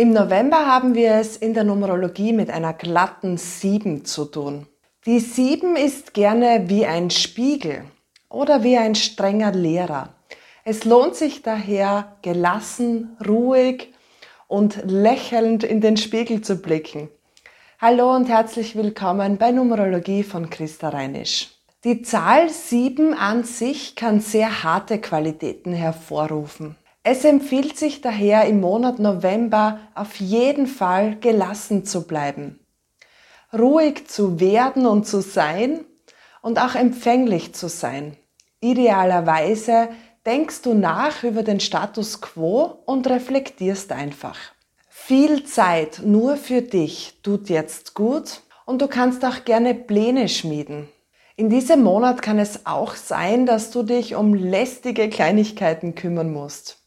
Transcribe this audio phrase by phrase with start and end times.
[0.00, 4.66] Im November haben wir es in der Numerologie mit einer glatten 7 zu tun.
[5.04, 7.84] Die 7 ist gerne wie ein Spiegel
[8.30, 10.14] oder wie ein strenger Lehrer.
[10.64, 13.92] Es lohnt sich daher, gelassen, ruhig
[14.48, 17.10] und lächelnd in den Spiegel zu blicken.
[17.78, 21.50] Hallo und herzlich willkommen bei Numerologie von Christa Reinisch.
[21.84, 26.76] Die Zahl 7 an sich kann sehr harte Qualitäten hervorrufen.
[27.02, 32.60] Es empfiehlt sich daher im Monat November auf jeden Fall gelassen zu bleiben,
[33.54, 35.86] ruhig zu werden und zu sein
[36.42, 38.18] und auch empfänglich zu sein.
[38.60, 39.88] Idealerweise
[40.26, 44.36] denkst du nach über den Status quo und reflektierst einfach.
[44.90, 50.90] Viel Zeit nur für dich tut jetzt gut und du kannst auch gerne Pläne schmieden.
[51.36, 56.79] In diesem Monat kann es auch sein, dass du dich um lästige Kleinigkeiten kümmern musst.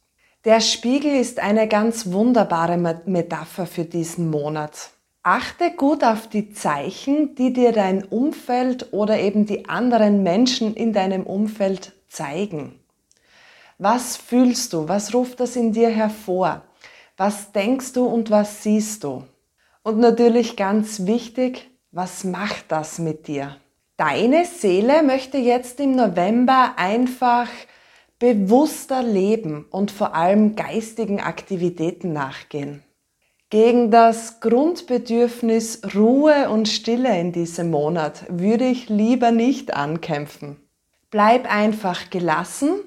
[0.45, 4.89] Der Spiegel ist eine ganz wunderbare Metapher für diesen Monat.
[5.21, 10.91] Achte gut auf die Zeichen, die dir dein Umfeld oder eben die anderen Menschen in
[10.91, 12.77] deinem Umfeld zeigen.
[13.77, 14.89] Was fühlst du?
[14.89, 16.63] Was ruft das in dir hervor?
[17.15, 19.23] Was denkst du und was siehst du?
[19.81, 23.55] Und natürlich ganz wichtig, was macht das mit dir?
[23.95, 27.47] Deine Seele möchte jetzt im November einfach
[28.19, 32.83] bewusster leben und vor allem geistigen Aktivitäten nachgehen.
[33.49, 40.57] Gegen das Grundbedürfnis Ruhe und Stille in diesem Monat würde ich lieber nicht ankämpfen.
[41.11, 42.79] Bleib einfach gelassen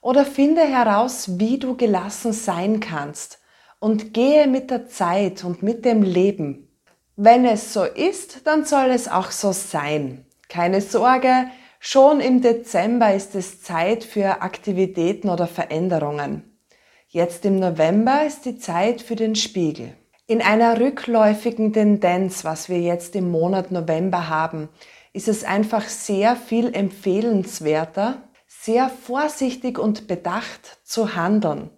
[0.00, 3.40] oder finde heraus, wie du gelassen sein kannst
[3.80, 6.68] und gehe mit der Zeit und mit dem Leben.
[7.16, 10.24] Wenn es so ist, dann soll es auch so sein.
[10.48, 16.58] Keine Sorge, Schon im Dezember ist es Zeit für Aktivitäten oder Veränderungen.
[17.06, 19.94] Jetzt im November ist die Zeit für den Spiegel.
[20.26, 24.68] In einer rückläufigen Tendenz, was wir jetzt im Monat November haben,
[25.12, 31.70] ist es einfach sehr viel empfehlenswerter, sehr vorsichtig und bedacht zu handeln.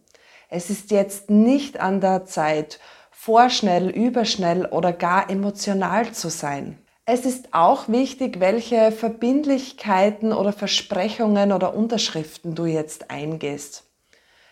[0.48, 2.80] Es ist jetzt nicht an der Zeit,
[3.12, 6.78] vorschnell, überschnell oder gar emotional zu sein.
[7.12, 13.82] Es ist auch wichtig, welche Verbindlichkeiten oder Versprechungen oder Unterschriften du jetzt eingehst.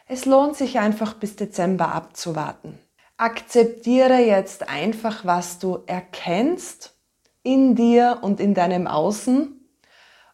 [0.08, 2.80] Es lohnt sich einfach bis Dezember abzuwarten.
[3.16, 6.96] Akzeptiere jetzt einfach, was du erkennst
[7.44, 9.54] in dir und in deinem Außen.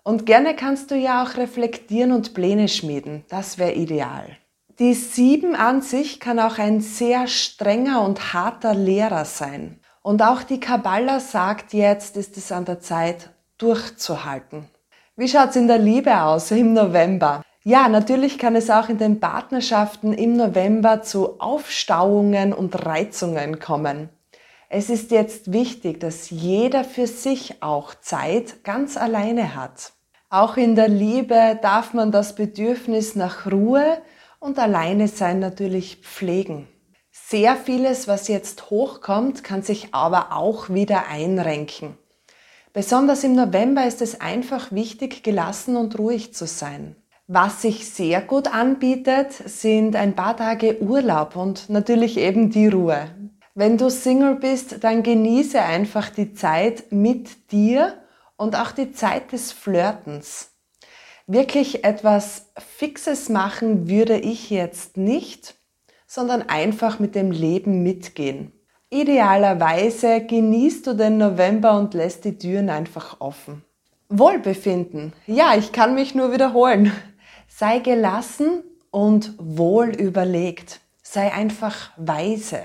[0.03, 3.27] Und gerne kannst du ja auch reflektieren und Pläne schmieden.
[3.29, 4.35] Das wäre ideal.
[4.79, 9.79] Die Sieben an sich kann auch ein sehr strenger und harter Lehrer sein.
[10.05, 14.69] Und auch die Kabbala sagt jetzt, ist es an der Zeit, durchzuhalten.
[15.17, 17.41] Wie schaut's in der Liebe aus im November?
[17.63, 24.11] Ja, natürlich kann es auch in den Partnerschaften im November zu Aufstauungen und Reizungen kommen.
[24.69, 29.95] Es ist jetzt wichtig, dass jeder für sich auch Zeit ganz alleine hat.
[30.29, 34.03] Auch in der Liebe darf man das Bedürfnis nach Ruhe
[34.39, 36.69] und Alleine sein natürlich pflegen.
[37.35, 41.99] Sehr vieles, was jetzt hochkommt, kann sich aber auch wieder einrenken.
[42.73, 46.95] Besonders im November ist es einfach wichtig, gelassen und ruhig zu sein.
[47.27, 53.09] Was sich sehr gut anbietet, sind ein paar Tage Urlaub und natürlich eben die Ruhe.
[53.57, 57.95] Wenn du Single bist, dann genieße einfach die Zeit mit dir
[58.37, 60.53] und auch die Zeit des Flirtens.
[61.27, 65.57] Wirklich etwas Fixes machen würde ich jetzt nicht
[66.15, 68.53] sondern einfach mit dem Leben mitgehen.
[68.89, 73.65] Idealerweise genießt du den November und lässt die Türen einfach offen.
[74.09, 75.13] Wohlbefinden.
[75.27, 76.93] Ja, ich kann mich nur wiederholen.
[77.49, 80.81] Sei gelassen und wohl überlegt.
[81.03, 82.61] Sei einfach weise.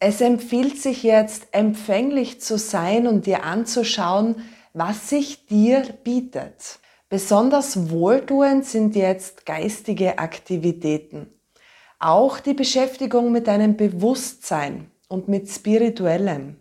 [0.00, 4.42] Es empfiehlt sich jetzt, empfänglich zu sein und dir anzuschauen,
[4.72, 6.80] was sich dir bietet.
[7.08, 11.37] Besonders wohltuend sind jetzt geistige Aktivitäten.
[12.00, 16.56] Auch die Beschäftigung mit deinem Bewusstsein und mit spirituellem.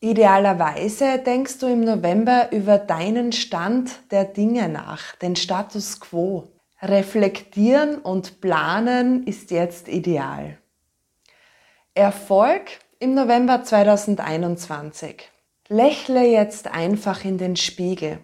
[0.00, 6.48] Idealerweise denkst du im November über deinen Stand der Dinge nach, den Status quo.
[6.82, 10.58] Reflektieren und planen ist jetzt ideal.
[11.94, 12.62] Erfolg
[12.98, 15.30] im November 2021.
[15.68, 18.18] Lächle jetzt einfach in den Spiegel.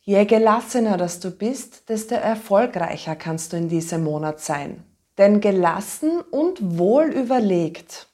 [0.00, 4.84] Je gelassener das du bist, desto erfolgreicher kannst du in diesem Monat sein.
[5.18, 8.08] Denn gelassen und wohl überlegt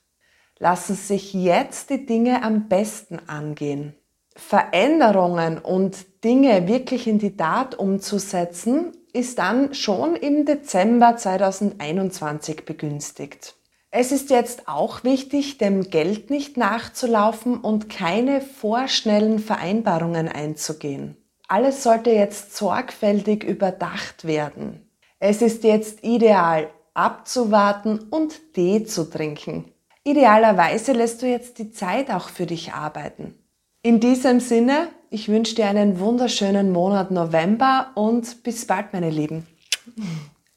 [0.61, 3.95] lassen sich jetzt die Dinge am besten angehen.
[4.37, 13.57] Veränderungen und Dinge wirklich in die Tat umzusetzen, ist dann schon im Dezember 2021 begünstigt.
[13.91, 21.17] Es ist jetzt auch wichtig, dem Geld nicht nachzulaufen und keine vorschnellen Vereinbarungen einzugehen.
[21.49, 24.89] Alles sollte jetzt sorgfältig überdacht werden.
[25.19, 29.73] Es ist jetzt ideal, abzuwarten und Tee zu trinken.
[30.05, 33.35] Idealerweise lässt du jetzt die Zeit auch für dich arbeiten.
[33.83, 39.47] In diesem Sinne, ich wünsche dir einen wunderschönen Monat November und bis bald, meine Lieben.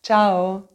[0.01, 0.68] Ciao.